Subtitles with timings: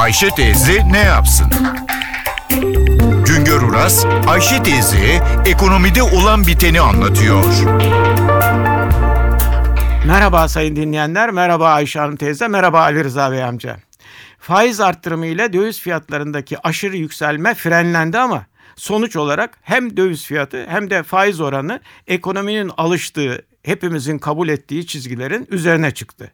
[0.00, 1.46] Ayşe teyze ne yapsın?
[3.26, 7.44] Güngör Uras, Ayşe teyze ekonomide olan biteni anlatıyor.
[10.06, 13.76] Merhaba sayın dinleyenler, merhaba Ayşe Hanım teyze, merhaba Ali Rıza Bey amca.
[14.38, 18.46] Faiz arttırımı ile döviz fiyatlarındaki aşırı yükselme frenlendi ama
[18.76, 25.46] sonuç olarak hem döviz fiyatı hem de faiz oranı ekonominin alıştığı, hepimizin kabul ettiği çizgilerin
[25.50, 26.32] üzerine çıktı.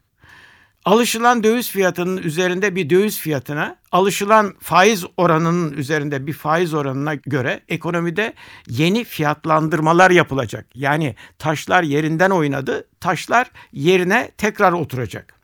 [0.87, 7.61] Alışılan döviz fiyatının üzerinde bir döviz fiyatına, alışılan faiz oranının üzerinde bir faiz oranına göre
[7.69, 8.35] ekonomide
[8.69, 10.67] yeni fiyatlandırmalar yapılacak.
[10.75, 15.35] Yani taşlar yerinden oynadı, taşlar yerine tekrar oturacak.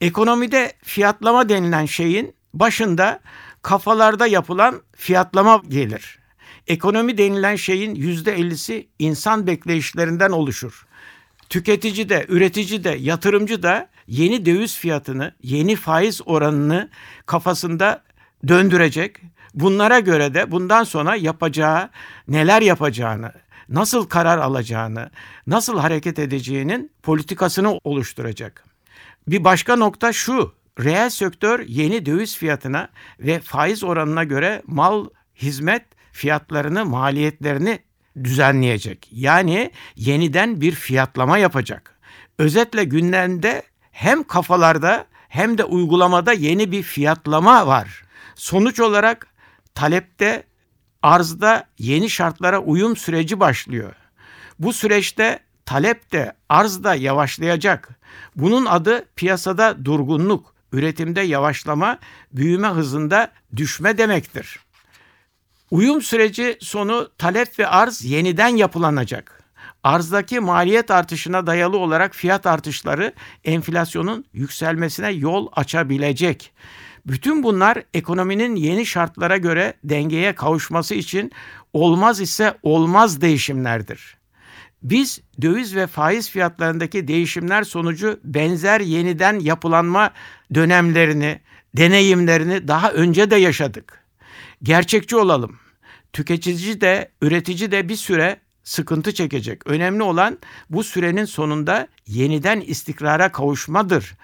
[0.00, 3.20] Ekonomide fiyatlama denilen şeyin başında
[3.62, 6.18] kafalarda yapılan fiyatlama gelir.
[6.66, 10.86] Ekonomi denilen şeyin yüzde ellisi insan bekleyişlerinden oluşur.
[11.52, 16.88] Tüketici de, üretici de, yatırımcı da yeni döviz fiyatını, yeni faiz oranını
[17.26, 18.02] kafasında
[18.48, 19.16] döndürecek.
[19.54, 21.90] Bunlara göre de bundan sonra yapacağı,
[22.28, 23.32] neler yapacağını,
[23.68, 25.10] nasıl karar alacağını,
[25.46, 28.64] nasıl hareket edeceğinin politikasını oluşturacak.
[29.28, 30.54] Bir başka nokta şu.
[30.80, 32.88] Reel sektör yeni döviz fiyatına
[33.20, 37.78] ve faiz oranına göre mal, hizmet fiyatlarını, maliyetlerini
[38.24, 39.08] düzenleyecek.
[39.12, 41.98] Yani yeniden bir fiyatlama yapacak.
[42.38, 48.02] Özetle gündemde hem kafalarda hem de uygulamada yeni bir fiyatlama var.
[48.34, 49.26] Sonuç olarak
[49.74, 50.42] talepte,
[51.02, 53.94] arzda yeni şartlara uyum süreci başlıyor.
[54.58, 57.88] Bu süreçte talep de arz da yavaşlayacak.
[58.36, 61.98] Bunun adı piyasada durgunluk, üretimde yavaşlama,
[62.32, 64.60] büyüme hızında düşme demektir.
[65.72, 69.42] Uyum süreci sonu talep ve arz yeniden yapılanacak.
[69.82, 73.12] Arzdaki maliyet artışına dayalı olarak fiyat artışları
[73.44, 76.52] enflasyonun yükselmesine yol açabilecek.
[77.06, 81.32] Bütün bunlar ekonominin yeni şartlara göre dengeye kavuşması için
[81.72, 84.16] olmaz ise olmaz değişimlerdir.
[84.82, 90.10] Biz döviz ve faiz fiyatlarındaki değişimler sonucu benzer yeniden yapılanma
[90.54, 91.40] dönemlerini,
[91.76, 94.02] deneyimlerini daha önce de yaşadık.
[94.62, 95.61] Gerçekçi olalım.
[96.12, 99.66] Tüketici de, üretici de bir süre sıkıntı çekecek.
[99.66, 100.38] Önemli olan
[100.70, 104.14] bu sürenin sonunda yeniden istikrara kavuşmadır.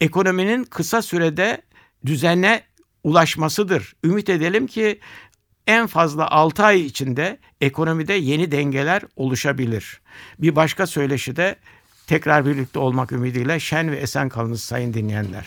[0.00, 1.62] Ekonominin kısa sürede
[2.06, 2.62] düzene
[3.04, 3.96] ulaşmasıdır.
[4.04, 5.00] Ümit edelim ki
[5.66, 10.00] en fazla 6 ay içinde ekonomide yeni dengeler oluşabilir.
[10.38, 11.56] Bir başka söyleşi de
[12.06, 15.46] tekrar birlikte olmak ümidiyle şen ve esen kalınız sayın dinleyenler.